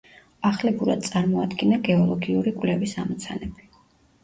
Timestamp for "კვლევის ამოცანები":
2.59-3.71